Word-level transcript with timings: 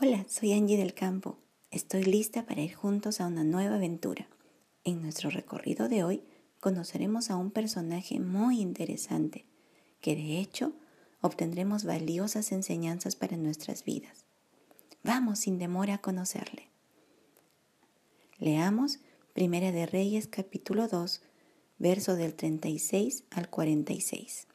Hola, 0.00 0.24
soy 0.28 0.52
Angie 0.52 0.76
del 0.76 0.94
Campo. 0.94 1.38
Estoy 1.72 2.04
lista 2.04 2.46
para 2.46 2.60
ir 2.60 2.72
juntos 2.72 3.20
a 3.20 3.26
una 3.26 3.42
nueva 3.42 3.74
aventura. 3.74 4.28
En 4.84 5.02
nuestro 5.02 5.28
recorrido 5.28 5.88
de 5.88 6.04
hoy 6.04 6.22
conoceremos 6.60 7.30
a 7.30 7.36
un 7.36 7.50
personaje 7.50 8.20
muy 8.20 8.60
interesante 8.60 9.44
que 10.00 10.14
de 10.14 10.38
hecho 10.38 10.72
obtendremos 11.20 11.82
valiosas 11.82 12.52
enseñanzas 12.52 13.16
para 13.16 13.36
nuestras 13.36 13.84
vidas. 13.84 14.24
Vamos 15.02 15.40
sin 15.40 15.58
demora 15.58 15.94
a 15.94 15.98
conocerle. 15.98 16.68
Leamos 18.38 19.00
Primera 19.32 19.72
de 19.72 19.84
Reyes 19.86 20.28
capítulo 20.28 20.86
2, 20.86 21.22
verso 21.80 22.14
del 22.14 22.34
36 22.34 23.24
al 23.30 23.50
46. 23.50 24.46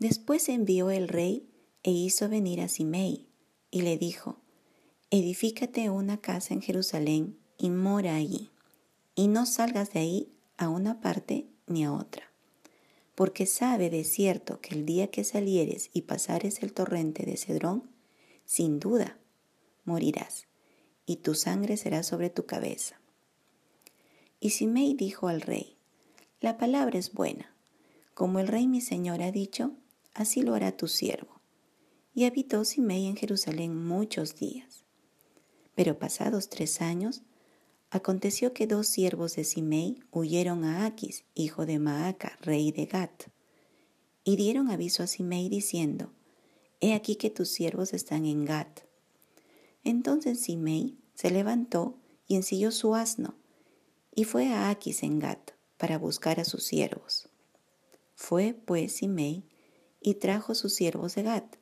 Después 0.00 0.48
envió 0.48 0.90
el 0.90 1.06
rey 1.06 1.49
e 1.82 1.90
hizo 1.90 2.28
venir 2.28 2.60
a 2.60 2.68
Simei 2.68 3.26
y 3.70 3.82
le 3.82 3.96
dijo, 3.96 4.38
Edifícate 5.10 5.90
una 5.90 6.20
casa 6.20 6.54
en 6.54 6.62
Jerusalén 6.62 7.38
y 7.58 7.70
mora 7.70 8.14
allí, 8.14 8.50
y 9.14 9.28
no 9.28 9.46
salgas 9.46 9.92
de 9.92 10.00
ahí 10.00 10.32
a 10.56 10.68
una 10.68 11.00
parte 11.00 11.46
ni 11.66 11.84
a 11.84 11.92
otra, 11.92 12.30
porque 13.14 13.46
sabe 13.46 13.90
de 13.90 14.04
cierto 14.04 14.60
que 14.60 14.74
el 14.74 14.86
día 14.86 15.10
que 15.10 15.24
salieres 15.24 15.90
y 15.92 16.02
pasares 16.02 16.62
el 16.62 16.72
torrente 16.72 17.24
de 17.24 17.36
Cedrón, 17.36 17.90
sin 18.44 18.78
duda 18.78 19.18
morirás, 19.84 20.46
y 21.06 21.16
tu 21.16 21.34
sangre 21.34 21.76
será 21.76 22.02
sobre 22.02 22.30
tu 22.30 22.46
cabeza. 22.46 23.00
Y 24.38 24.50
Simei 24.50 24.94
dijo 24.94 25.28
al 25.28 25.40
rey, 25.40 25.76
La 26.40 26.56
palabra 26.56 26.98
es 26.98 27.12
buena, 27.12 27.54
como 28.14 28.38
el 28.38 28.48
rey 28.48 28.66
mi 28.66 28.80
señor 28.80 29.22
ha 29.22 29.32
dicho, 29.32 29.72
así 30.14 30.42
lo 30.42 30.54
hará 30.54 30.76
tu 30.76 30.86
siervo 30.86 31.39
y 32.14 32.24
habitó 32.24 32.64
Simei 32.64 33.06
en 33.06 33.16
Jerusalén 33.16 33.76
muchos 33.86 34.36
días. 34.36 34.84
Pero 35.74 35.98
pasados 35.98 36.48
tres 36.48 36.80
años, 36.80 37.22
aconteció 37.90 38.52
que 38.52 38.66
dos 38.66 38.86
siervos 38.86 39.36
de 39.36 39.44
Simei 39.44 40.02
huyeron 40.10 40.64
a 40.64 40.84
Aquis, 40.84 41.24
hijo 41.34 41.66
de 41.66 41.78
Maaca, 41.78 42.36
rey 42.40 42.72
de 42.72 42.86
Gat, 42.86 43.24
y 44.24 44.36
dieron 44.36 44.70
aviso 44.70 45.02
a 45.02 45.06
Simei 45.06 45.48
diciendo, 45.48 46.12
He 46.80 46.94
aquí 46.94 47.16
que 47.16 47.30
tus 47.30 47.50
siervos 47.50 47.92
están 47.92 48.24
en 48.26 48.44
Gat. 48.44 48.80
Entonces 49.84 50.40
Simei 50.40 50.96
se 51.14 51.30
levantó 51.30 51.98
y 52.26 52.36
ensilló 52.36 52.72
su 52.72 52.94
asno, 52.94 53.34
y 54.14 54.24
fue 54.24 54.48
a 54.48 54.70
Aquis 54.70 55.02
en 55.02 55.18
Gat 55.18 55.52
para 55.76 55.98
buscar 55.98 56.40
a 56.40 56.44
sus 56.44 56.64
siervos. 56.64 57.28
Fue 58.14 58.54
pues 58.64 58.96
Simei 58.96 59.44
y 60.00 60.14
trajo 60.14 60.54
sus 60.54 60.74
siervos 60.74 61.14
de 61.14 61.22
Gat 61.22 61.59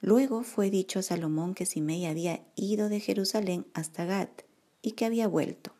Luego 0.00 0.42
fue 0.42 0.70
dicho 0.70 0.98
a 0.98 1.02
Salomón 1.02 1.54
que 1.54 1.66
Simei 1.66 2.06
había 2.06 2.44
ido 2.56 2.88
de 2.88 3.00
Jerusalén 3.00 3.66
hasta 3.74 4.06
Gat 4.06 4.42
y 4.82 4.92
que 4.92 5.04
había 5.04 5.28
vuelto. 5.28 5.72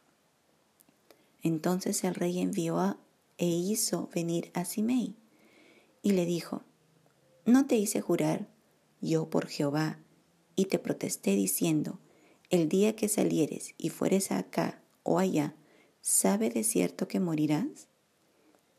Entonces 1.43 2.05
el 2.05 2.15
rey 2.15 2.41
envió 2.41 2.99
e 3.39 3.47
hizo 3.47 4.11
venir 4.15 4.51
a 4.53 4.67
Simei 4.67 5.17
y 6.03 6.13
le 6.13 6.27
dijo, 6.27 6.63
¿no 7.47 7.67
te 7.67 7.77
hice 7.77 8.03
jurar 8.03 8.49
yo 9.01 9.31
por 9.31 9.47
Jehová 9.47 9.99
y 10.55 10.67
te 10.67 10.79
protesté 10.79 11.35
diciendo, 11.35 11.99
el 12.51 12.69
día 12.69 12.95
que 12.97 13.09
salieres 13.09 13.75
y 13.79 13.89
fueres 13.89 14.33
acá 14.33 14.83
o 15.03 15.19
allá, 15.19 15.55
¿sabe 16.03 16.51
de 16.51 16.65
cierto 16.65 17.09
que 17.09 17.21
morirás? 17.21 17.89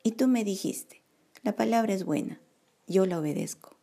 Y 0.03 0.11
tú 0.11 0.27
me 0.27 0.43
dijiste, 0.43 1.01
la 1.41 1.55
palabra 1.55 1.93
es 1.93 2.03
buena, 2.03 2.39
yo 2.85 3.07
la 3.07 3.19
obedezco. 3.19 3.80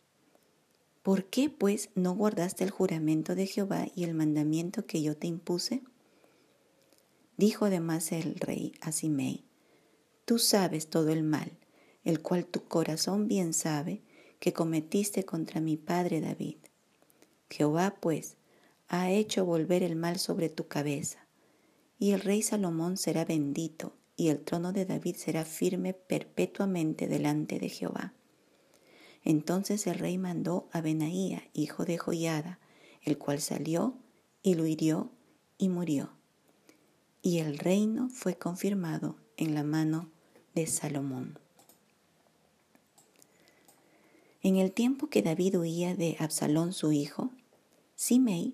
¿Por 1.01 1.25
qué 1.25 1.49
pues 1.49 1.89
no 1.95 2.13
guardaste 2.13 2.63
el 2.65 2.71
juramento 2.71 3.33
de 3.33 3.47
Jehová 3.47 3.87
y 3.95 4.03
el 4.03 4.13
mandamiento 4.13 4.85
que 4.85 5.01
yo 5.01 5.15
te 5.15 5.27
impuse? 5.27 5.81
Dijo 7.37 7.65
además 7.65 8.11
el 8.11 8.35
rey 8.35 8.73
a 8.81 8.91
Simei, 8.91 9.45
Tú 10.25 10.39
sabes 10.39 10.89
todo 10.89 11.09
el 11.09 11.23
mal, 11.23 11.57
el 12.03 12.21
cual 12.21 12.45
tu 12.45 12.65
corazón 12.65 13.27
bien 13.27 13.53
sabe 13.53 14.01
que 14.39 14.53
cometiste 14.53 15.23
contra 15.23 15.61
mi 15.61 15.77
padre 15.77 16.21
David. 16.21 16.57
Jehová 17.49 17.95
pues 17.99 18.35
ha 18.89 19.09
hecho 19.09 19.45
volver 19.45 19.83
el 19.83 19.95
mal 19.95 20.19
sobre 20.19 20.49
tu 20.49 20.67
cabeza, 20.67 21.27
y 21.97 22.11
el 22.11 22.21
rey 22.21 22.41
Salomón 22.41 22.97
será 22.97 23.23
bendito, 23.23 23.95
y 24.15 24.27
el 24.27 24.41
trono 24.41 24.73
de 24.73 24.85
David 24.85 25.15
será 25.15 25.45
firme 25.45 25.93
perpetuamente 25.93 27.07
delante 27.07 27.57
de 27.57 27.69
Jehová. 27.69 28.13
Entonces 29.23 29.85
el 29.87 29.99
rey 29.99 30.17
mandó 30.17 30.67
a 30.71 30.81
Benaía, 30.81 31.43
hijo 31.53 31.85
de 31.85 31.97
Joiada, 31.97 32.59
el 33.03 33.17
cual 33.17 33.41
salió 33.41 33.95
y 34.41 34.55
lo 34.55 34.65
hirió 34.65 35.11
y 35.57 35.69
murió. 35.69 36.11
Y 37.21 37.39
el 37.39 37.57
reino 37.57 38.09
fue 38.09 38.37
confirmado 38.37 39.17
en 39.37 39.53
la 39.55 39.63
mano 39.63 40.09
de 40.55 40.67
Salomón. 40.67 41.37
En 44.41 44.55
el 44.55 44.71
tiempo 44.71 45.07
que 45.07 45.21
David 45.21 45.59
huía 45.59 45.95
de 45.95 46.15
Absalón 46.19 46.71
su 46.71 46.93
hijo, 46.93 47.29
Simei 47.95 48.53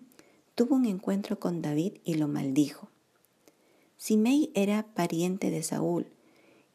tuvo 0.55 0.75
un 0.75 0.85
encuentro 0.85 1.39
con 1.39 1.61
David 1.61 1.97
y 2.03 2.15
lo 2.15 2.27
maldijo. 2.27 2.89
Simei 3.97 4.51
era 4.55 4.83
pariente 4.95 5.51
de 5.51 5.61
Saúl 5.61 6.07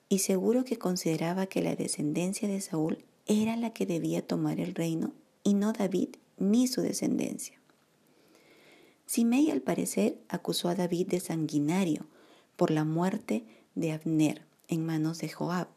y 0.09 0.21
seguro 0.21 0.65
que 0.65 0.79
consideraba 0.79 1.47
que 1.47 1.63
la 1.63 1.75
descendencia 1.75 2.49
de 2.49 2.61
Saúl 2.61 3.05
era 3.31 3.57
la 3.57 3.71
que 3.71 3.87
debía 3.87 4.27
tomar 4.27 4.59
el 4.59 4.75
reino 4.75 5.13
y 5.45 5.55
no 5.55 5.73
David 5.73 6.09
ni 6.37 6.67
su 6.67 6.83
descendencia. 6.83 7.61
Simei 9.07 9.51
al 9.53 9.63
parecer 9.63 10.19
acusó 10.29 10.69
a 10.69 10.75
David 10.75 11.07
de 11.07 11.21
sanguinario 11.21 12.07
por 12.57 12.73
la 12.73 12.85
muerte 12.85 13.45
de 13.77 13.93
Abner 13.93 14.45
en 14.67 14.85
manos 14.85 15.19
de 15.19 15.29
Joab, 15.29 15.69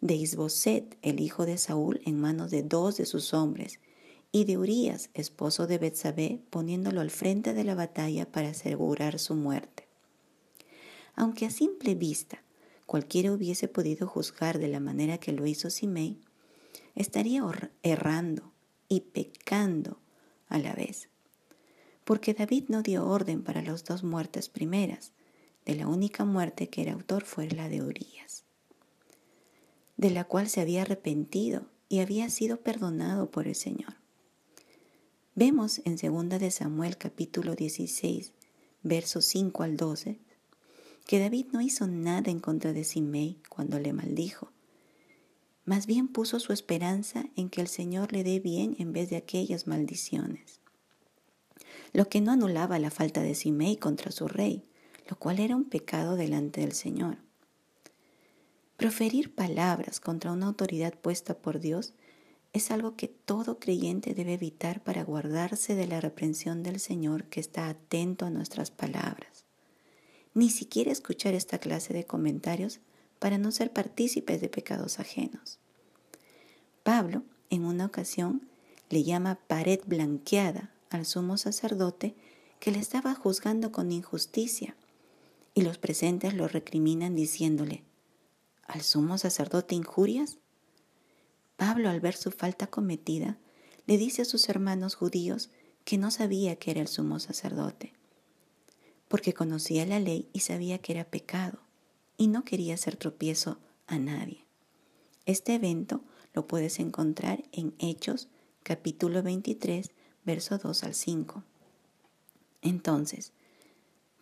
de 0.00 0.14
Isboset, 0.14 0.96
el 1.02 1.20
hijo 1.20 1.44
de 1.44 1.58
Saúl, 1.58 2.00
en 2.06 2.18
manos 2.18 2.50
de 2.50 2.62
dos 2.62 2.96
de 2.96 3.04
sus 3.04 3.34
hombres, 3.34 3.78
y 4.32 4.44
de 4.44 4.56
Urías, 4.56 5.10
esposo 5.12 5.66
de 5.66 5.76
Betsabé, 5.76 6.40
poniéndolo 6.48 7.02
al 7.02 7.10
frente 7.10 7.52
de 7.52 7.64
la 7.64 7.74
batalla 7.74 8.30
para 8.30 8.48
asegurar 8.48 9.18
su 9.18 9.34
muerte. 9.34 9.86
Aunque 11.14 11.44
a 11.44 11.50
simple 11.50 11.94
vista 11.94 12.42
cualquiera 12.86 13.32
hubiese 13.32 13.68
podido 13.68 14.06
juzgar 14.06 14.58
de 14.58 14.68
la 14.68 14.80
manera 14.80 15.18
que 15.18 15.32
lo 15.32 15.46
hizo 15.46 15.70
Simei, 15.70 16.20
estaría 16.94 17.42
errando 17.82 18.52
y 18.88 19.00
pecando 19.00 19.98
a 20.48 20.58
la 20.58 20.74
vez. 20.74 21.08
Porque 22.04 22.34
David 22.34 22.64
no 22.68 22.82
dio 22.82 23.06
orden 23.06 23.42
para 23.42 23.62
las 23.62 23.84
dos 23.84 24.04
muertes 24.04 24.48
primeras, 24.48 25.12
de 25.66 25.74
la 25.74 25.88
única 25.88 26.24
muerte 26.24 26.68
que 26.68 26.82
era 26.82 26.92
autor 26.92 27.24
fue 27.24 27.48
la 27.48 27.68
de 27.68 27.82
Urias, 27.82 28.44
de 29.96 30.10
la 30.10 30.24
cual 30.24 30.48
se 30.48 30.60
había 30.60 30.82
arrepentido 30.82 31.66
y 31.88 31.98
había 31.98 32.30
sido 32.30 32.60
perdonado 32.60 33.30
por 33.30 33.48
el 33.48 33.56
Señor. 33.56 33.96
Vemos 35.34 35.82
en 35.84 35.96
2 35.96 36.40
de 36.40 36.50
Samuel 36.50 36.96
capítulo 36.96 37.56
16, 37.56 38.32
versos 38.82 39.24
5 39.26 39.62
al 39.64 39.76
12, 39.76 40.18
que 41.04 41.18
David 41.18 41.46
no 41.52 41.60
hizo 41.60 41.86
nada 41.88 42.30
en 42.30 42.38
contra 42.40 42.72
de 42.72 42.84
Simei 42.84 43.38
cuando 43.48 43.78
le 43.78 43.92
maldijo, 43.92 44.50
más 45.66 45.86
bien 45.86 46.08
puso 46.08 46.40
su 46.40 46.52
esperanza 46.52 47.26
en 47.36 47.50
que 47.50 47.60
el 47.60 47.68
Señor 47.68 48.12
le 48.12 48.24
dé 48.24 48.40
bien 48.40 48.76
en 48.78 48.92
vez 48.92 49.10
de 49.10 49.16
aquellas 49.16 49.66
maldiciones. 49.66 50.60
Lo 51.92 52.08
que 52.08 52.20
no 52.20 52.32
anulaba 52.32 52.78
la 52.78 52.90
falta 52.90 53.20
de 53.20 53.34
Simei 53.34 53.76
contra 53.76 54.12
su 54.12 54.28
rey, 54.28 54.64
lo 55.10 55.16
cual 55.18 55.40
era 55.40 55.56
un 55.56 55.64
pecado 55.64 56.16
delante 56.16 56.60
del 56.60 56.72
Señor. 56.72 57.18
Proferir 58.76 59.34
palabras 59.34 60.00
contra 60.00 60.32
una 60.32 60.46
autoridad 60.46 60.94
puesta 60.94 61.36
por 61.36 61.60
Dios 61.60 61.94
es 62.52 62.70
algo 62.70 62.96
que 62.96 63.08
todo 63.08 63.58
creyente 63.58 64.14
debe 64.14 64.34
evitar 64.34 64.82
para 64.82 65.04
guardarse 65.04 65.74
de 65.74 65.86
la 65.86 66.00
reprensión 66.00 66.62
del 66.62 66.78
Señor 66.78 67.24
que 67.24 67.40
está 67.40 67.68
atento 67.68 68.24
a 68.24 68.30
nuestras 68.30 68.70
palabras. 68.70 69.44
Ni 70.32 70.50
siquiera 70.50 70.92
escuchar 70.92 71.34
esta 71.34 71.58
clase 71.58 71.92
de 71.92 72.04
comentarios 72.04 72.80
para 73.18 73.38
no 73.38 73.50
ser 73.52 73.72
partícipes 73.72 74.40
de 74.40 74.48
pecados 74.48 74.98
ajenos. 74.98 75.58
Pablo, 76.82 77.22
en 77.50 77.64
una 77.64 77.86
ocasión, 77.86 78.48
le 78.90 79.02
llama 79.02 79.38
pared 79.46 79.80
blanqueada 79.86 80.70
al 80.90 81.06
sumo 81.06 81.36
sacerdote 81.36 82.14
que 82.60 82.70
le 82.70 82.78
estaba 82.78 83.14
juzgando 83.14 83.72
con 83.72 83.92
injusticia, 83.92 84.76
y 85.54 85.62
los 85.62 85.78
presentes 85.78 86.34
lo 86.34 86.48
recriminan 86.48 87.14
diciéndole, 87.14 87.82
¿al 88.66 88.82
sumo 88.82 89.18
sacerdote 89.18 89.74
injurias? 89.74 90.38
Pablo, 91.56 91.88
al 91.88 92.00
ver 92.00 92.14
su 92.14 92.30
falta 92.30 92.66
cometida, 92.66 93.38
le 93.86 93.96
dice 93.96 94.22
a 94.22 94.26
sus 94.26 94.48
hermanos 94.48 94.94
judíos 94.94 95.50
que 95.84 95.96
no 95.96 96.10
sabía 96.10 96.56
que 96.56 96.72
era 96.72 96.80
el 96.82 96.88
sumo 96.88 97.20
sacerdote, 97.20 97.94
porque 99.08 99.32
conocía 99.32 99.86
la 99.86 99.98
ley 99.98 100.28
y 100.32 100.40
sabía 100.40 100.78
que 100.78 100.92
era 100.92 101.04
pecado 101.04 101.65
y 102.16 102.28
no 102.28 102.44
quería 102.44 102.74
hacer 102.74 102.96
tropiezo 102.96 103.58
a 103.86 103.98
nadie. 103.98 104.44
Este 105.24 105.54
evento 105.54 106.02
lo 106.34 106.46
puedes 106.46 106.78
encontrar 106.78 107.44
en 107.52 107.74
Hechos 107.78 108.28
capítulo 108.62 109.22
23 109.22 109.90
verso 110.24 110.58
2 110.58 110.84
al 110.84 110.94
5. 110.94 111.44
Entonces, 112.62 113.32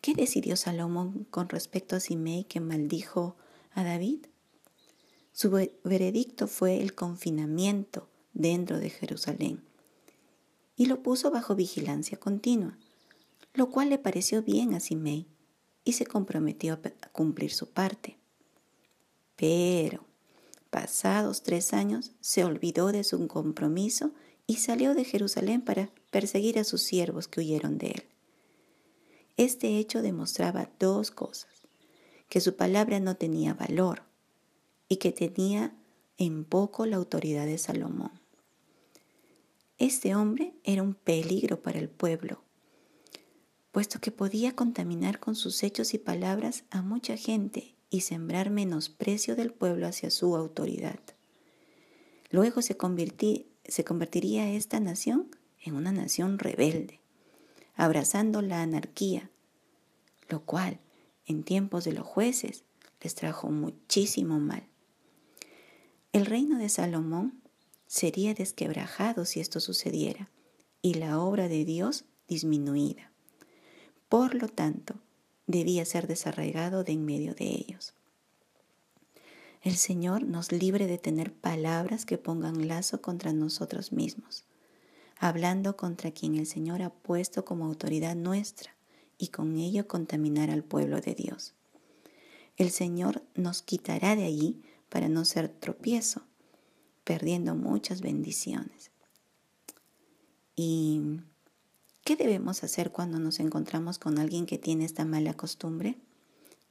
¿qué 0.00 0.14
decidió 0.14 0.56
Salomón 0.56 1.26
con 1.30 1.48
respecto 1.48 1.96
a 1.96 2.00
Simei 2.00 2.44
que 2.44 2.60
maldijo 2.60 3.36
a 3.72 3.84
David? 3.84 4.26
Su 5.32 5.50
veredicto 5.82 6.46
fue 6.46 6.80
el 6.80 6.94
confinamiento 6.94 8.08
dentro 8.34 8.78
de 8.78 8.90
Jerusalén 8.90 9.64
y 10.76 10.86
lo 10.86 11.02
puso 11.02 11.30
bajo 11.30 11.54
vigilancia 11.54 12.18
continua, 12.18 12.78
lo 13.54 13.70
cual 13.70 13.90
le 13.90 13.98
pareció 13.98 14.42
bien 14.42 14.74
a 14.74 14.80
Simei 14.80 15.26
y 15.84 15.92
se 15.92 16.06
comprometió 16.06 16.74
a 16.74 17.08
cumplir 17.12 17.52
su 17.52 17.70
parte. 17.70 18.16
Pero, 19.36 20.04
pasados 20.70 21.42
tres 21.42 21.72
años, 21.72 22.12
se 22.20 22.44
olvidó 22.44 22.92
de 22.92 23.04
su 23.04 23.26
compromiso 23.28 24.12
y 24.46 24.56
salió 24.56 24.94
de 24.94 25.04
Jerusalén 25.04 25.62
para 25.62 25.90
perseguir 26.10 26.58
a 26.58 26.64
sus 26.64 26.82
siervos 26.82 27.28
que 27.28 27.40
huyeron 27.40 27.78
de 27.78 27.88
él. 27.88 28.04
Este 29.36 29.78
hecho 29.78 30.00
demostraba 30.00 30.70
dos 30.78 31.10
cosas, 31.10 31.50
que 32.28 32.40
su 32.40 32.56
palabra 32.56 33.00
no 33.00 33.16
tenía 33.16 33.54
valor 33.54 34.02
y 34.88 34.96
que 34.96 35.12
tenía 35.12 35.74
en 36.18 36.44
poco 36.44 36.86
la 36.86 36.96
autoridad 36.96 37.46
de 37.46 37.58
Salomón. 37.58 38.12
Este 39.78 40.14
hombre 40.14 40.54
era 40.62 40.82
un 40.82 40.94
peligro 40.94 41.60
para 41.60 41.80
el 41.80 41.88
pueblo, 41.88 42.43
puesto 43.74 43.98
que 43.98 44.12
podía 44.12 44.54
contaminar 44.54 45.18
con 45.18 45.34
sus 45.34 45.64
hechos 45.64 45.94
y 45.94 45.98
palabras 45.98 46.62
a 46.70 46.80
mucha 46.80 47.16
gente 47.16 47.74
y 47.90 48.02
sembrar 48.02 48.48
menosprecio 48.50 49.34
del 49.34 49.52
pueblo 49.52 49.88
hacia 49.88 50.10
su 50.10 50.36
autoridad. 50.36 51.00
Luego 52.30 52.62
se, 52.62 52.76
se 53.64 53.84
convertiría 53.84 54.48
esta 54.48 54.78
nación 54.78 55.28
en 55.60 55.74
una 55.74 55.90
nación 55.90 56.38
rebelde, 56.38 57.00
abrazando 57.74 58.42
la 58.42 58.62
anarquía, 58.62 59.28
lo 60.28 60.44
cual 60.44 60.78
en 61.26 61.42
tiempos 61.42 61.82
de 61.82 61.94
los 61.94 62.06
jueces 62.06 62.62
les 63.02 63.16
trajo 63.16 63.50
muchísimo 63.50 64.38
mal. 64.38 64.68
El 66.12 66.26
reino 66.26 66.58
de 66.58 66.68
Salomón 66.68 67.42
sería 67.88 68.34
desquebrajado 68.34 69.24
si 69.24 69.40
esto 69.40 69.58
sucediera 69.58 70.30
y 70.80 70.94
la 70.94 71.18
obra 71.18 71.48
de 71.48 71.64
Dios 71.64 72.04
disminuida. 72.28 73.10
Por 74.14 74.36
lo 74.36 74.46
tanto, 74.46 74.94
debía 75.48 75.84
ser 75.84 76.06
desarraigado 76.06 76.84
de 76.84 76.92
en 76.92 77.04
medio 77.04 77.34
de 77.34 77.46
ellos. 77.46 77.94
El 79.60 79.74
Señor 79.74 80.22
nos 80.22 80.52
libre 80.52 80.86
de 80.86 80.98
tener 80.98 81.32
palabras 81.32 82.06
que 82.06 82.16
pongan 82.16 82.68
lazo 82.68 83.02
contra 83.02 83.32
nosotros 83.32 83.90
mismos, 83.90 84.44
hablando 85.18 85.76
contra 85.76 86.12
quien 86.12 86.36
el 86.36 86.46
Señor 86.46 86.80
ha 86.82 86.90
puesto 86.90 87.44
como 87.44 87.64
autoridad 87.64 88.14
nuestra 88.14 88.76
y 89.18 89.30
con 89.30 89.56
ello 89.56 89.88
contaminar 89.88 90.48
al 90.48 90.62
pueblo 90.62 91.00
de 91.00 91.16
Dios. 91.16 91.54
El 92.56 92.70
Señor 92.70 93.24
nos 93.34 93.62
quitará 93.62 94.14
de 94.14 94.26
allí 94.26 94.62
para 94.90 95.08
no 95.08 95.24
ser 95.24 95.48
tropiezo, 95.48 96.22
perdiendo 97.02 97.56
muchas 97.56 98.00
bendiciones. 98.00 98.92
¿Y 100.54 101.00
qué 102.04 102.16
debemos 102.16 102.62
hacer 102.62 102.92
cuando 102.92 103.18
nos 103.18 103.40
encontramos 103.40 103.98
con 103.98 104.18
alguien 104.18 104.44
que 104.46 104.58
tiene 104.58 104.84
esta 104.84 105.06
mala 105.06 105.34
costumbre 105.34 105.98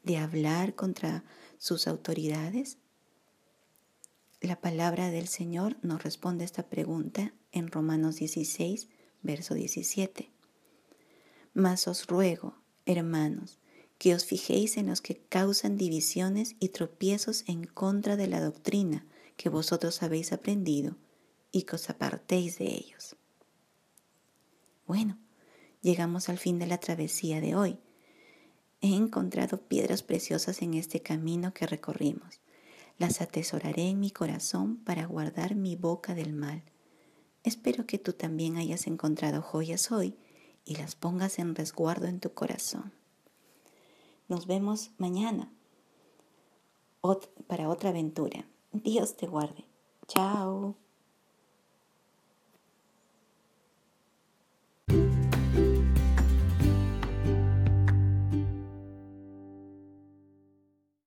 de 0.04 0.18
hablar 0.18 0.76
contra 0.76 1.24
sus 1.58 1.88
autoridades? 1.88 2.78
La 4.42 4.62
palabra 4.62 5.10
del 5.10 5.28
Señor 5.28 5.78
nos 5.82 6.04
responde 6.04 6.46
esta 6.46 6.68
pregunta 6.70 7.34
en 7.52 7.72
Romanos 7.72 8.18
16, 8.18 8.90
verso 9.24 9.56
17. 9.56 10.30
Mas 11.54 11.88
os 11.88 12.06
ruego, 12.08 12.56
hermanos, 12.86 13.60
que 13.98 14.14
os 14.14 14.26
fijéis 14.26 14.78
en 14.78 14.88
los 14.88 15.02
que 15.02 15.18
causan 15.30 15.78
divisiones 15.78 16.56
y 16.60 16.70
tropiezos 16.70 17.44
en 17.48 17.64
contra 17.64 18.18
de 18.18 18.28
la 18.28 18.42
doctrina 18.42 19.06
que 19.38 19.50
vosotros 19.50 20.04
habéis 20.04 20.32
aprendido 20.32 20.96
y 21.52 21.64
que 21.64 21.76
os 21.76 21.90
apartéis 21.90 22.58
de 22.60 22.66
ellos. 22.66 23.16
Bueno, 24.86 25.18
llegamos 25.84 26.30
al 26.30 26.40
fin 26.40 26.58
de 26.58 26.66
la 26.66 26.80
travesía 26.80 27.40
de 27.42 27.56
hoy. 27.56 27.78
He 28.82 28.96
encontrado 28.96 29.62
piedras 29.62 30.02
preciosas 30.02 30.64
en 30.64 30.74
este 30.74 31.02
camino 31.02 31.54
que 31.54 31.68
recorrimos. 31.68 32.42
Las 32.98 33.22
atesoraré 33.22 33.90
en 33.90 34.00
mi 34.00 34.10
corazón 34.10 34.78
para 34.78 35.06
guardar 35.06 35.56
mi 35.56 35.76
boca 35.76 36.16
del 36.16 36.34
mal. 36.34 36.64
Espero 37.44 37.86
que 37.86 38.00
tú 38.00 38.14
también 38.14 38.58
hayas 38.58 38.88
encontrado 38.88 39.42
joyas 39.42 39.92
hoy 39.92 40.16
y 40.66 40.76
las 40.76 40.96
pongas 40.96 41.38
en 41.40 41.56
resguardo 41.56 42.08
en 42.08 42.20
tu 42.20 42.34
corazón. 42.34 42.94
Nos 44.28 44.48
vemos 44.48 44.92
mañana 44.98 45.52
para 47.48 47.70
otra 47.70 47.90
aventura. 47.90 48.46
Dios 48.72 49.18
te 49.18 49.28
guarde. 49.28 49.66
Chao. 50.08 50.83